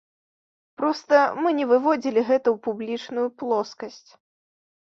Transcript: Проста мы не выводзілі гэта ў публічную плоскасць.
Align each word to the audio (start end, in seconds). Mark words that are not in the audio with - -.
Проста 0.81 1.15
мы 1.43 1.51
не 1.59 1.67
выводзілі 1.73 2.21
гэта 2.31 2.47
ў 2.55 2.57
публічную 2.69 3.27
плоскасць. 3.43 4.05